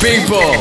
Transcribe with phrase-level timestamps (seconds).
[0.00, 0.52] people,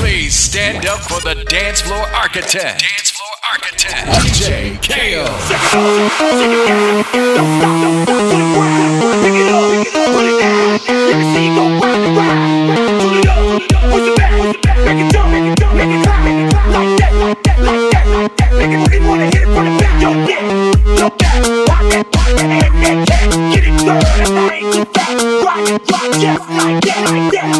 [0.00, 2.80] please stand up for the dance floor architect.
[2.80, 5.24] Dance floor architect, DJ KO.
[26.20, 27.59] Just like that, like that.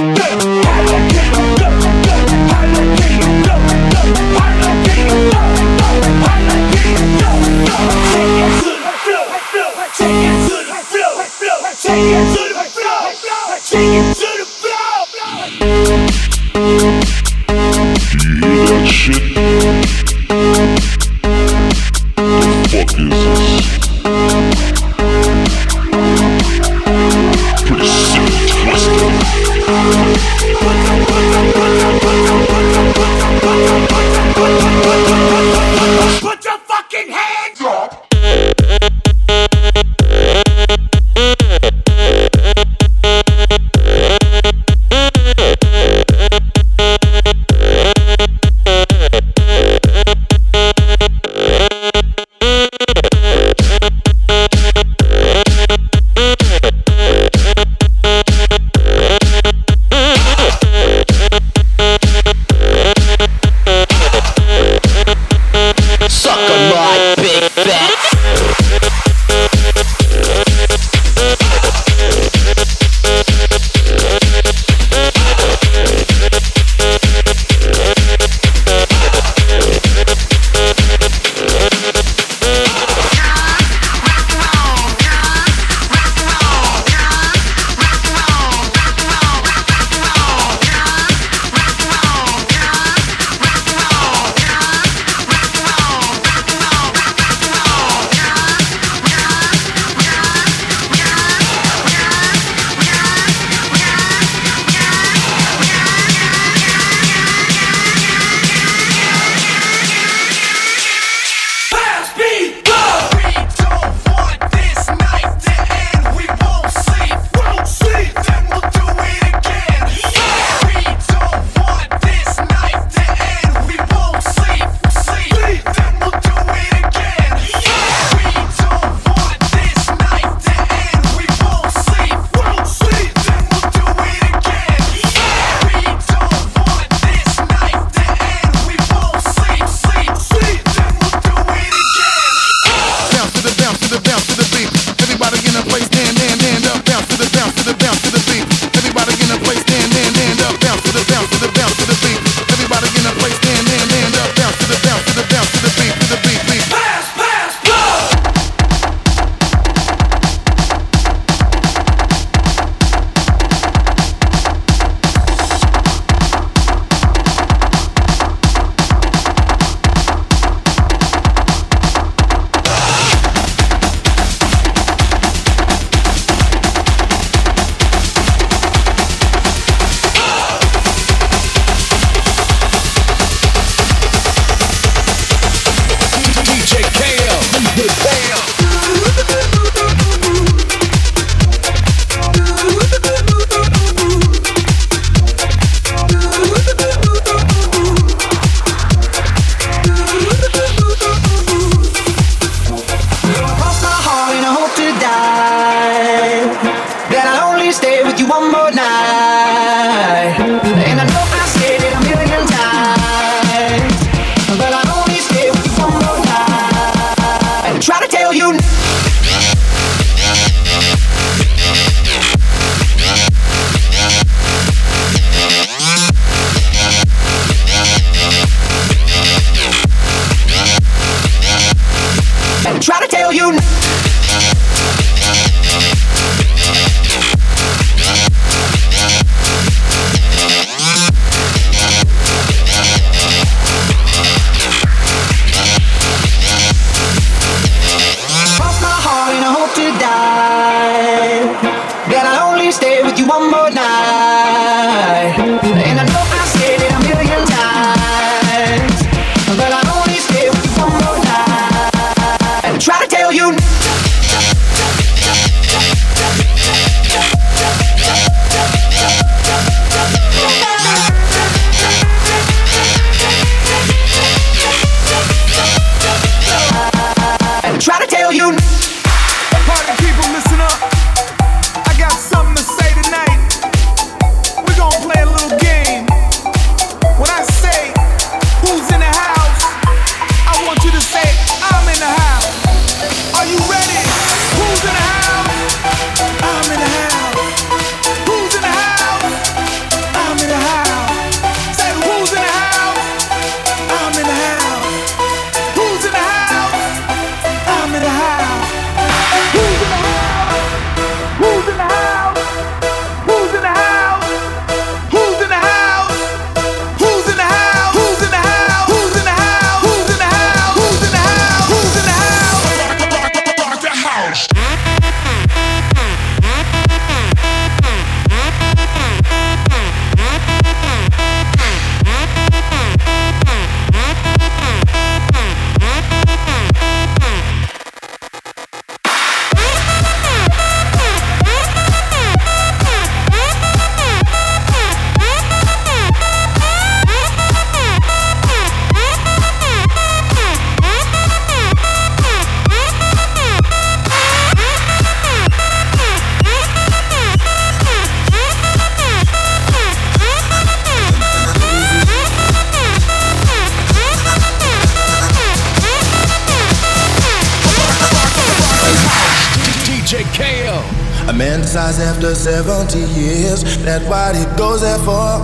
[373.91, 374.01] Years.
[374.01, 375.41] That what it goes there for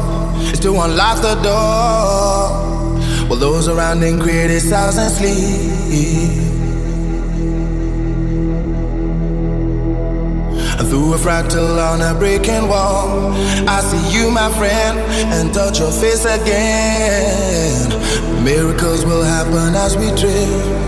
[0.53, 3.29] is to unlock the door.
[3.29, 6.45] While those around him criticize and sleep.
[10.89, 13.33] Through a fractal on a breaking wall,
[13.69, 14.99] I see you, my friend,
[15.33, 17.89] and touch your face again.
[18.45, 20.87] Miracles will happen as we drift.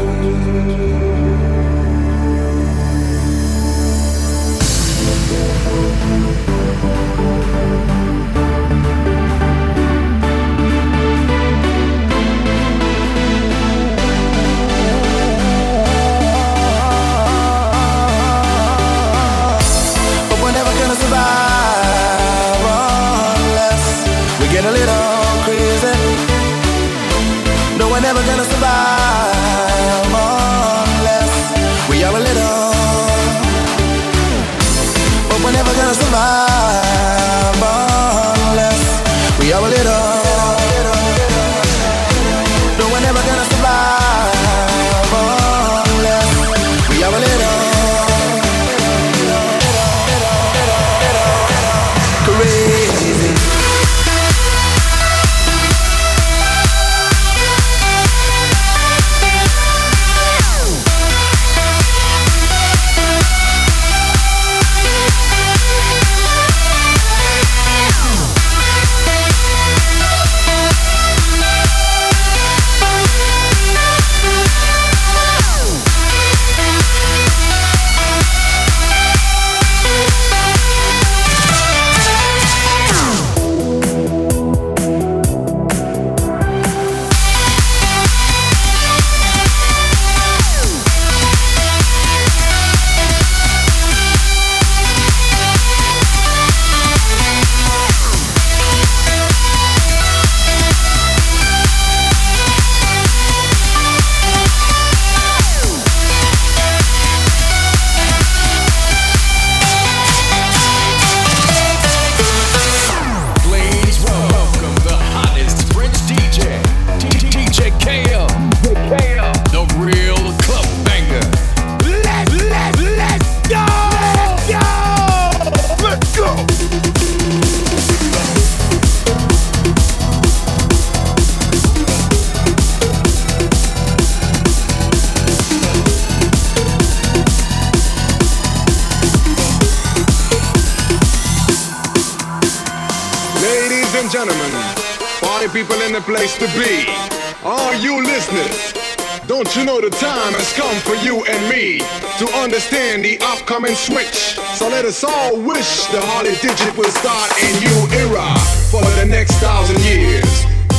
[153.21, 154.37] Upcoming switch.
[154.57, 158.29] So let us all wish the Harley Digit will start a new era
[158.73, 160.29] for the next thousand years.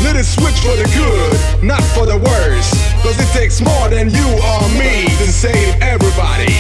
[0.02, 2.70] Let it switch for the good, not for the worse.
[3.04, 6.54] Cause it takes more than you or me to save everybody.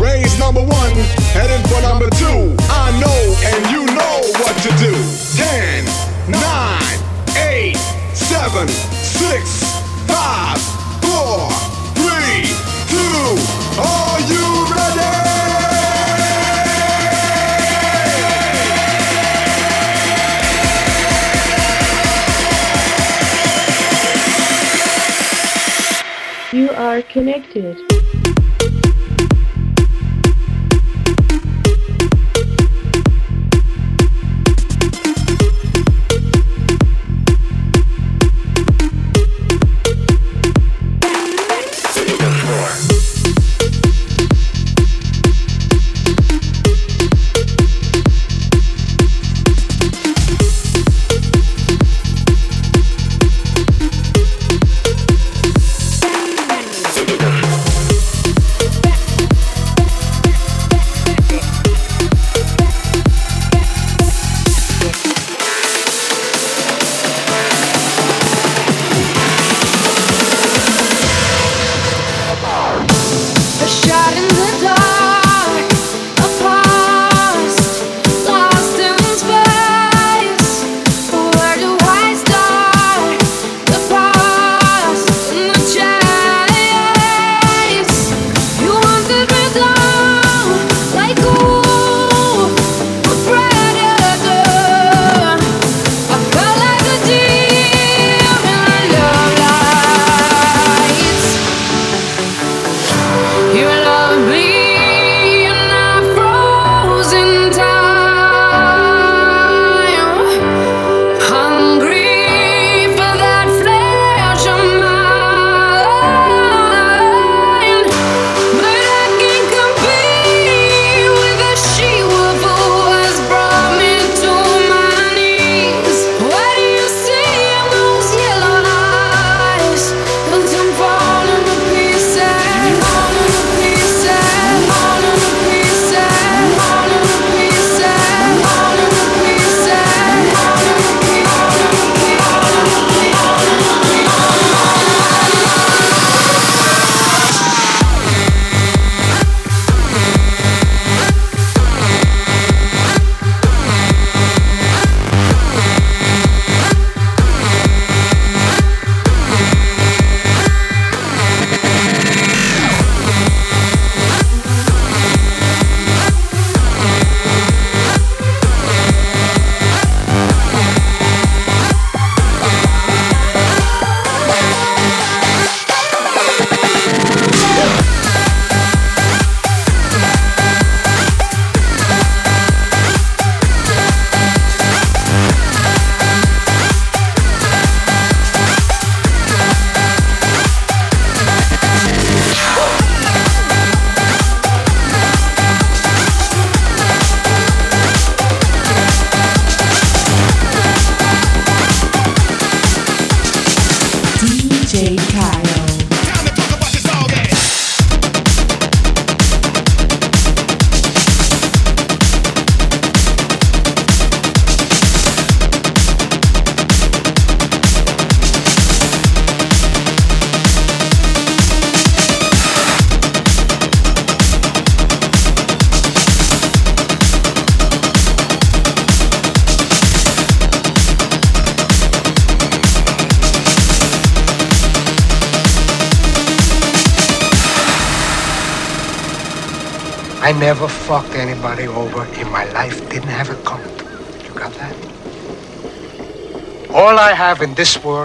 [0.00, 0.94] Raise number one,
[1.36, 2.56] heading for number two.
[2.68, 4.92] I know and you know what to do.
[5.36, 5.84] Ten,
[6.28, 6.98] nine,
[7.36, 7.76] eight,
[8.14, 9.64] seven, six,
[10.06, 10.60] five,
[11.02, 11.50] four,
[11.98, 12.46] three,
[12.88, 13.38] two.
[13.80, 15.10] Are you ready?
[26.52, 28.01] You are connected.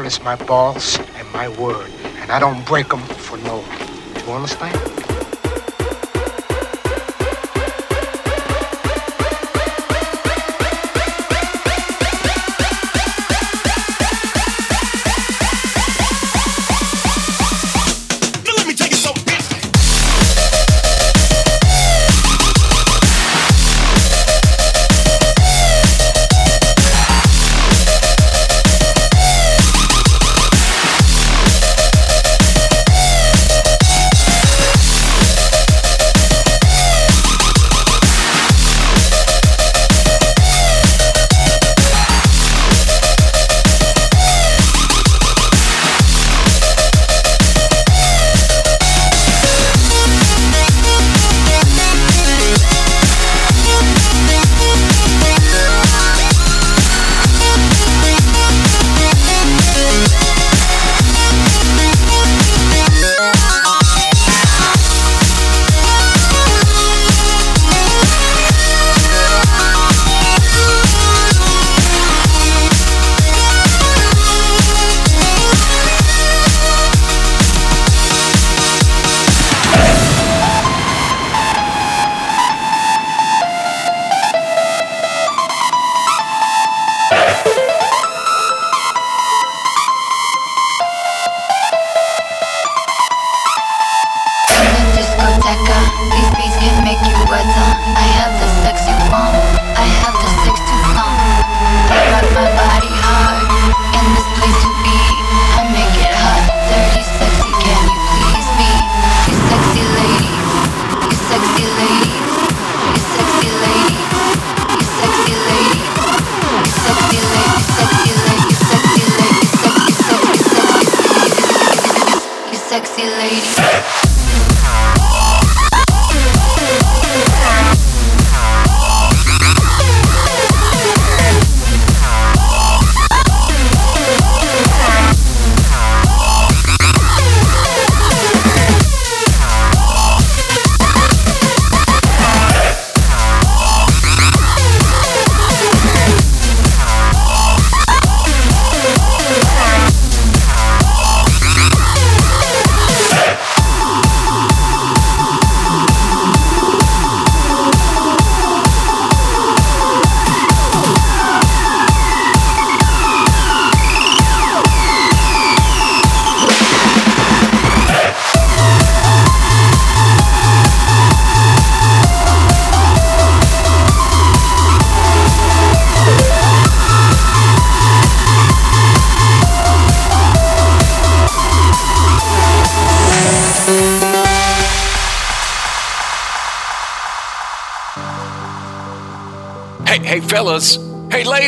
[0.08, 4.14] is my balls and my word, and I don't break them for no one.
[4.14, 4.87] Do you understand?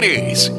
[0.02, 0.59] ladies,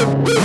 [0.00, 0.39] Woo!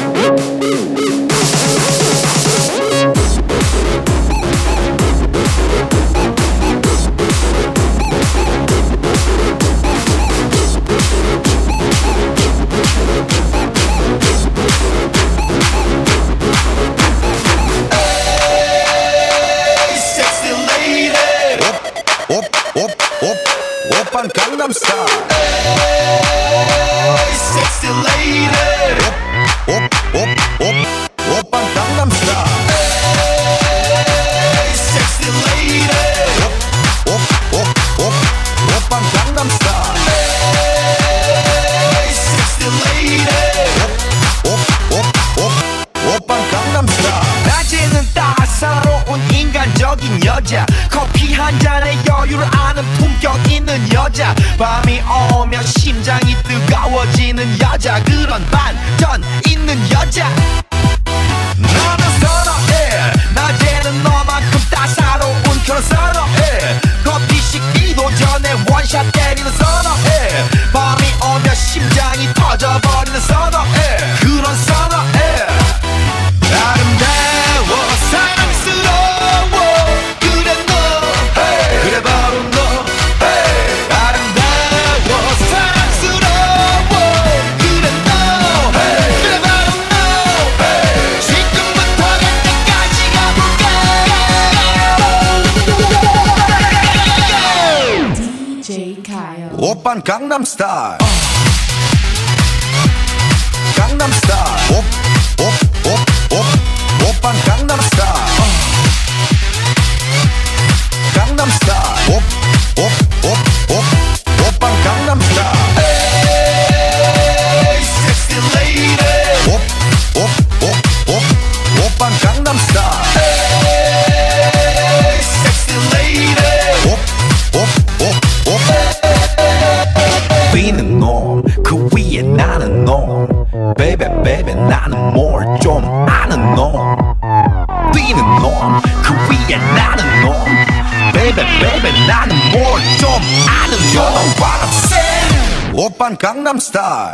[146.26, 147.12] Gangnam Style.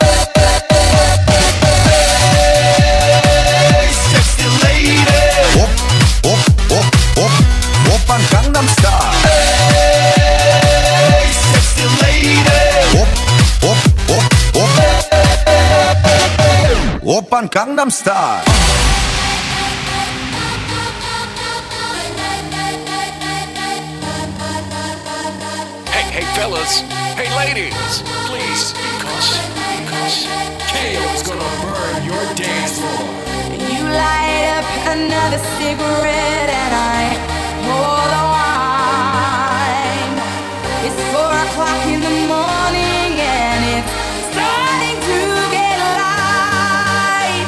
[4.12, 4.98] Sexy lady.
[5.56, 5.70] Op,
[6.22, 6.86] op, op,
[7.18, 7.32] op,
[7.94, 9.12] oppan Gangnam Style.
[11.52, 12.38] Sexy lady.
[12.94, 13.08] Op,
[13.62, 14.24] op, op,
[14.56, 14.70] op.
[17.04, 18.81] Oppan Gangnam Style.
[26.42, 26.82] Fellas.
[27.20, 28.02] Hey, ladies.
[28.26, 29.46] Please be cautious.
[29.54, 29.70] Be.
[30.74, 33.06] KO is gonna burn your dance floor.
[33.70, 37.02] You light up another cigarette and I
[37.66, 40.16] pour the wine.
[40.88, 43.92] It's four o'clock in the morning and it's
[44.34, 45.20] starting to
[45.56, 47.48] get light.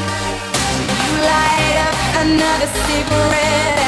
[1.06, 3.83] You light up another cigarette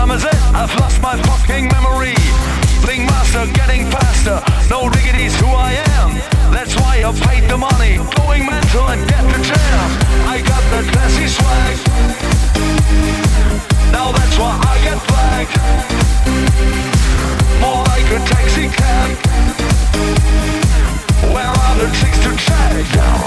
[0.00, 0.40] time is it?
[0.56, 2.16] I've lost my fucking memory.
[2.84, 4.40] Bling master getting faster.
[4.70, 6.10] No diggity's who I am.
[6.56, 7.92] That's why I paid the money.
[8.16, 9.88] Going mental and get the jam.
[10.34, 11.76] I got the classy swag.
[13.92, 15.54] Now that's why I get flagged.
[17.60, 19.10] More like a taxi cab.
[21.34, 23.19] Where are the chicks to check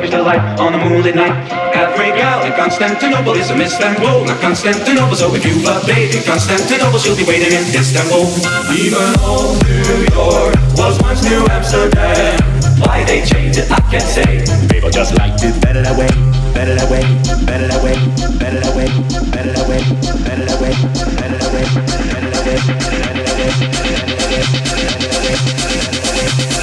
[0.00, 1.52] Turkish delight on a moonlit night.
[1.76, 5.14] Every gal in Constantinople is a Miss Istanbul, not Constantinople.
[5.14, 8.24] So if you've a date in Constantinople, she'll be waiting in Istanbul.
[8.72, 12.40] Even old New York was once New Amsterdam.
[12.80, 14.40] Why they changed it, I can't say.
[14.72, 16.08] People just liked it better that way,
[16.56, 17.04] better that way,
[17.44, 17.92] better that way,
[18.40, 18.88] better that way,
[19.28, 19.84] better that way,
[20.24, 20.72] better that way,
[21.12, 21.68] better that way,
[22.08, 22.56] better that way,
[22.88, 23.80] better that way.
[26.00, 26.59] Istanbul,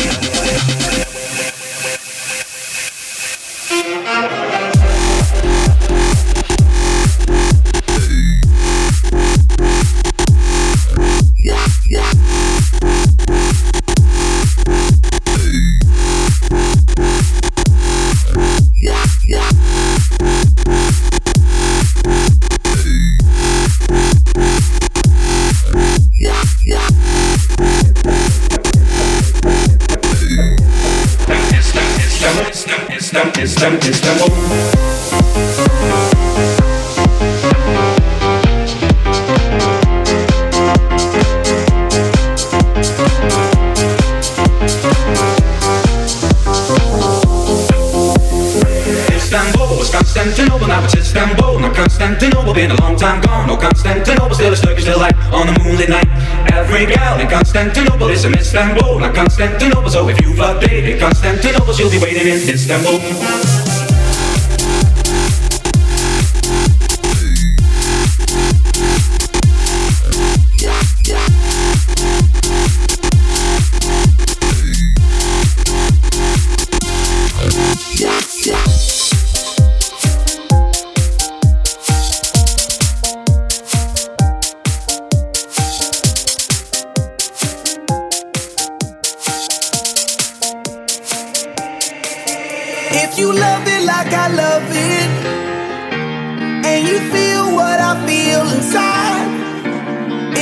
[62.69, 62.96] Estamos
[93.03, 95.10] If you love it like I love it,
[96.69, 99.27] and you feel what I feel inside,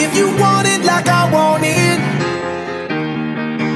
[0.04, 2.00] if you want it like I want it,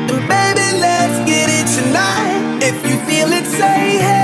[0.08, 2.63] then baby, let's get it tonight.
[2.70, 4.19] If you feel it, say hey.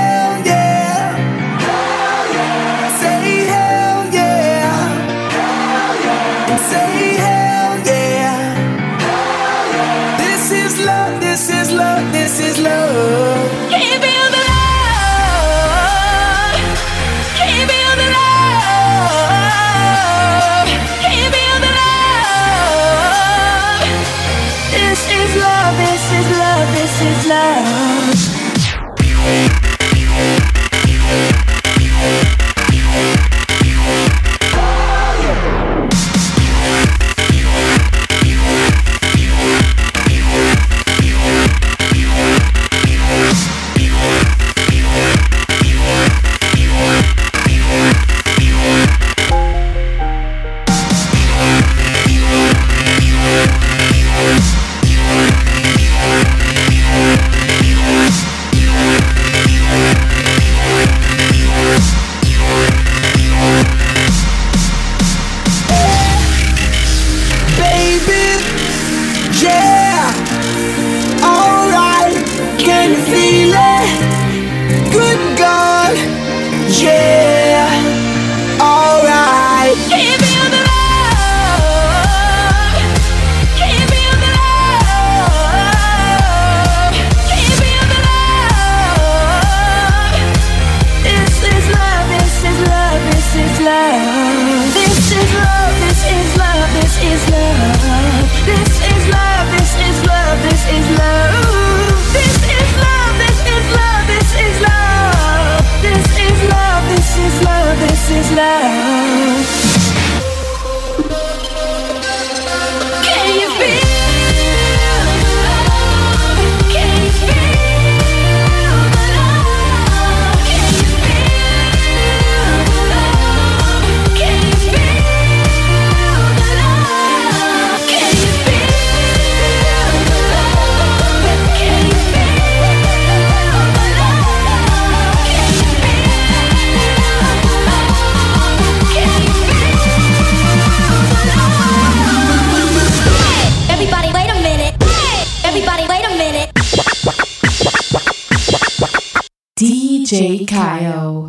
[150.16, 151.25] DJ Kyle.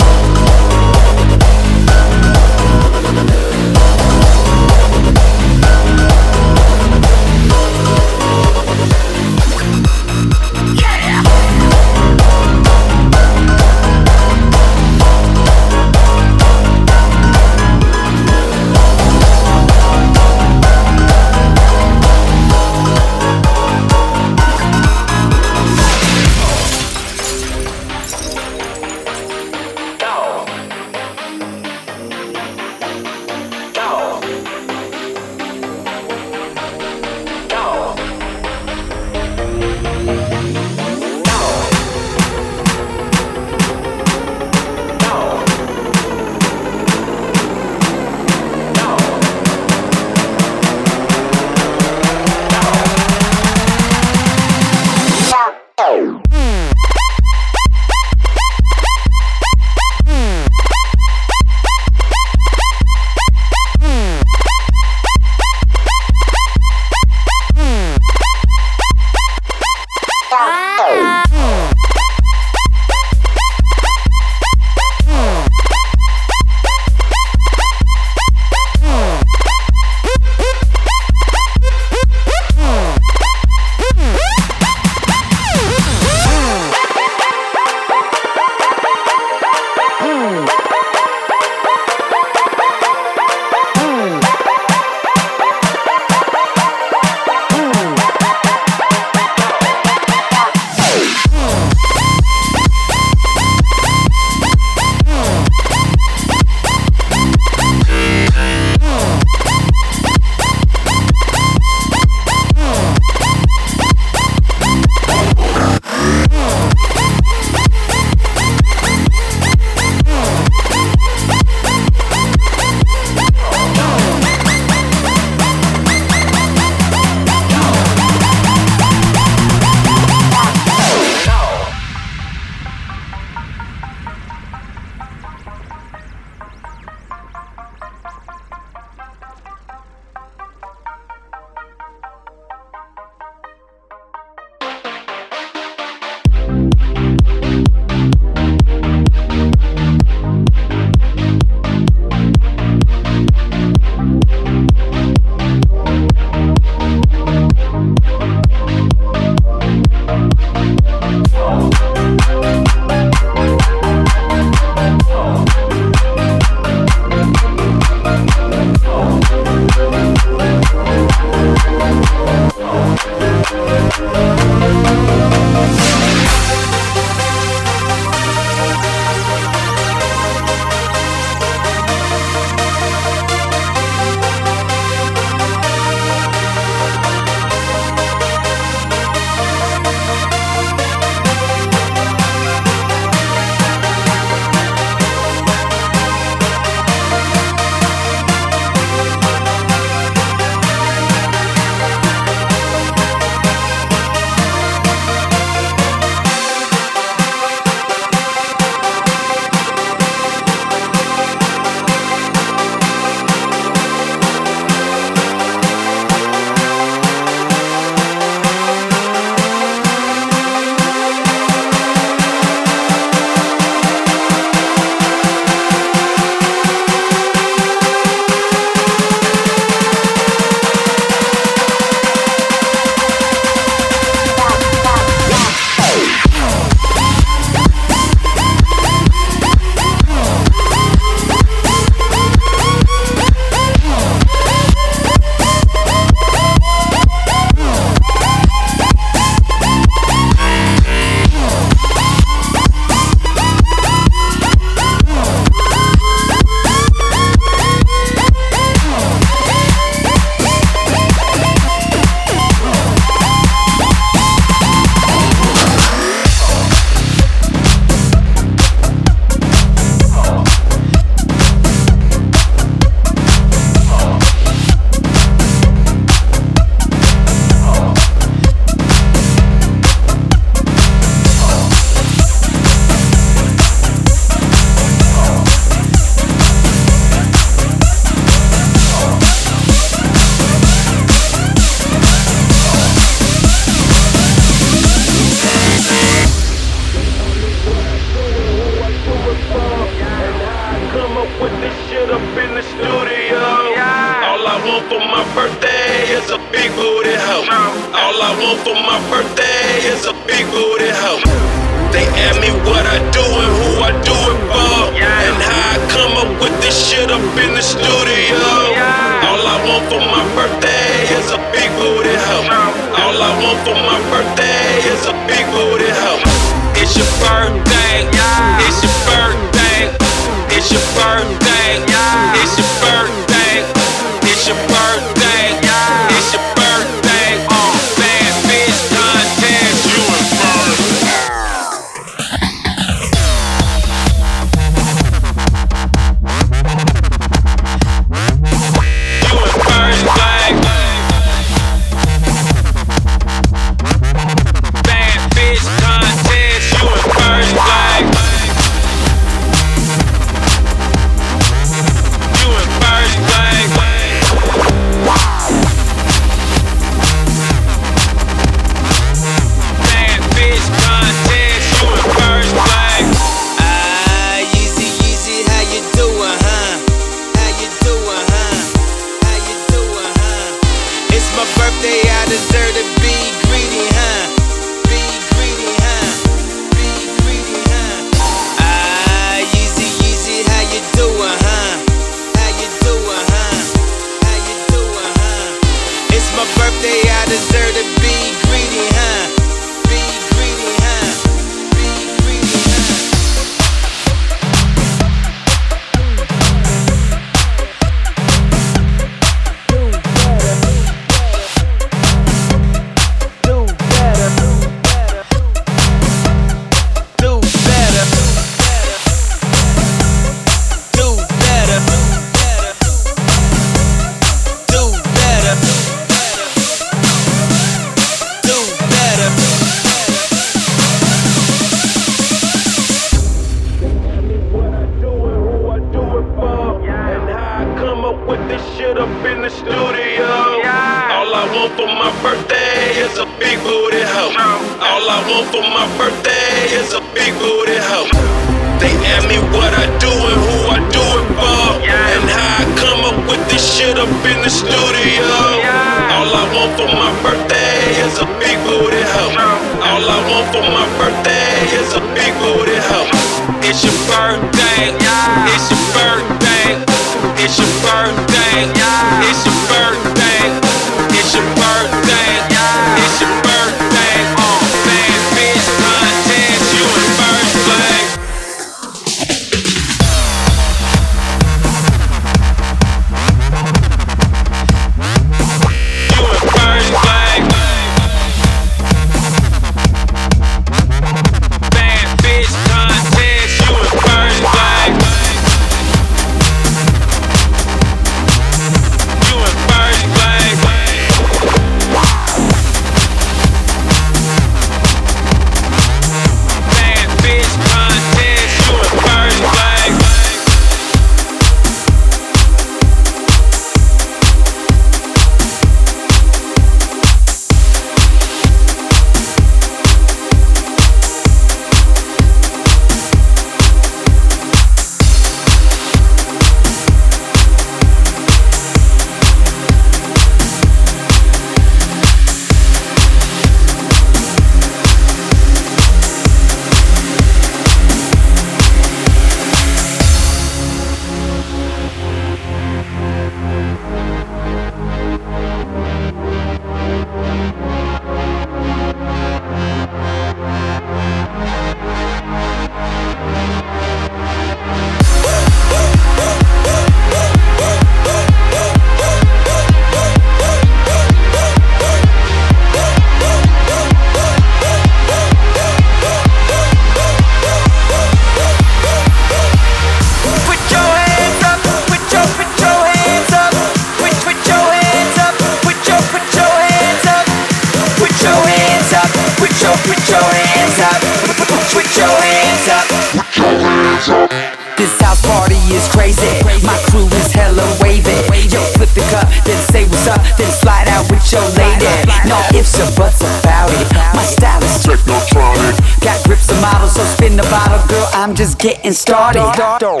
[598.41, 600.00] Just getting started.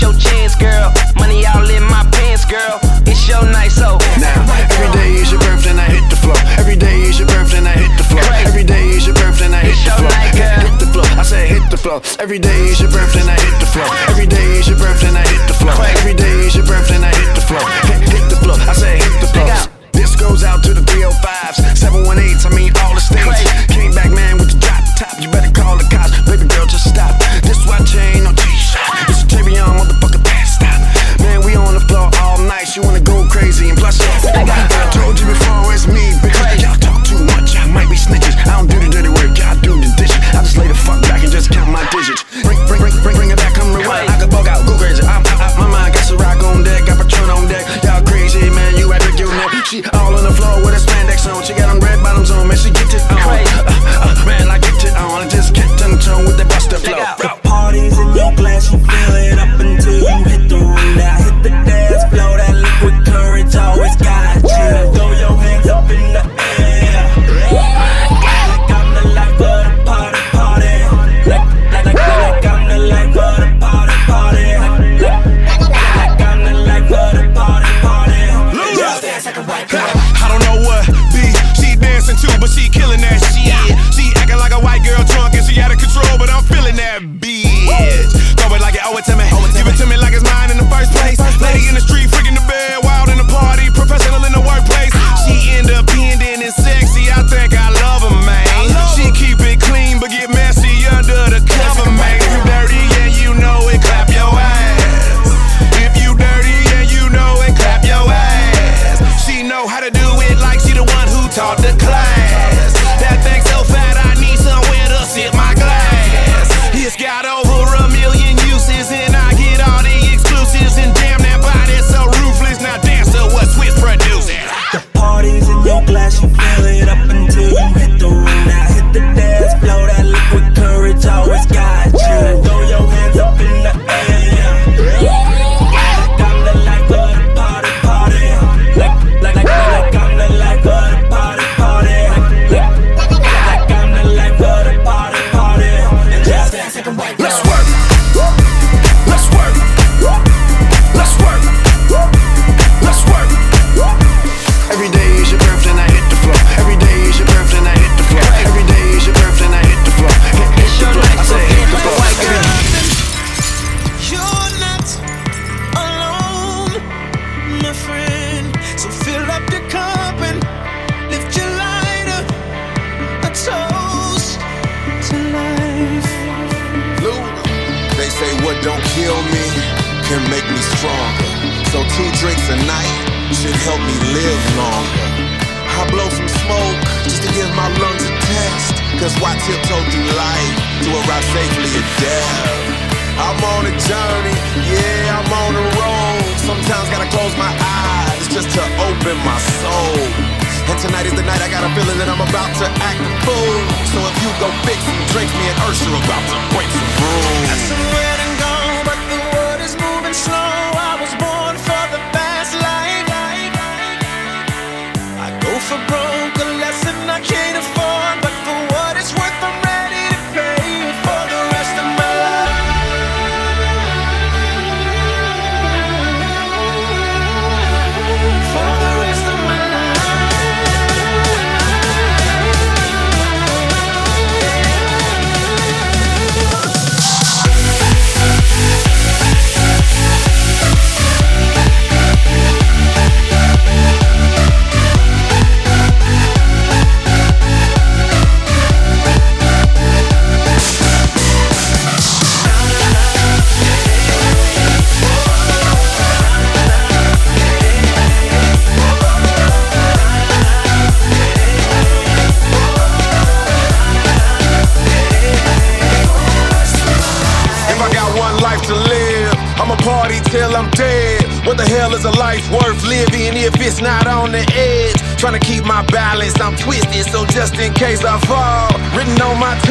[0.00, 0.88] It's your chance, girl.
[1.16, 2.80] Money all in my pants, girl.
[3.04, 6.40] It's your night, so now every day is your birthday, and I hit the floor.
[6.56, 8.24] Every day is your birthday, and I hit the floor.
[8.48, 10.12] Every day is your birthday, and I hit the floor.
[10.32, 11.04] Hit, hit the floor.
[11.04, 12.00] I said hit the floor.
[12.18, 13.19] Every day is your birthday.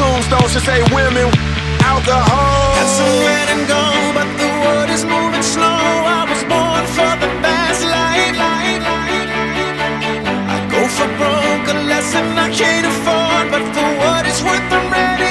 [0.09, 1.27] tombstones should say women
[1.85, 2.73] alcohol.
[2.77, 5.85] Got some red and gold, but the world is moving slow.
[6.17, 8.37] I was born for the fast life.
[10.53, 14.85] I go for broke, a lesson I can't afford, but for what it's worth, I'm
[14.91, 15.28] ready.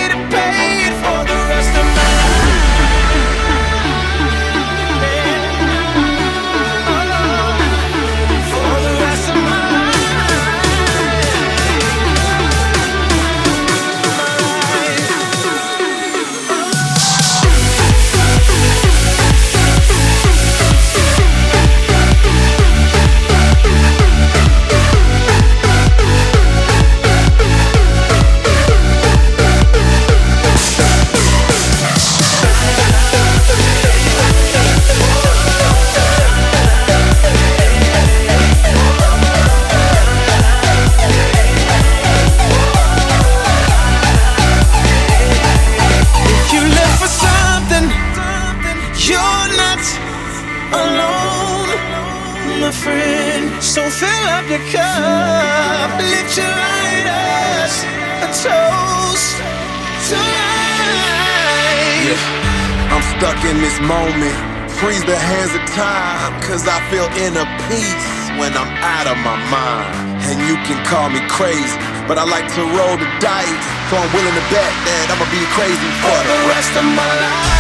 [63.19, 64.35] stuck in this moment.
[64.79, 69.35] Freeze the hands of time, cause I feel inner peace when I'm out of my
[69.51, 70.23] mind.
[70.31, 73.67] And you can call me crazy, but I like to roll the dice.
[73.91, 77.58] So I'm willing to bet that I'ma be crazy for the rest of my life.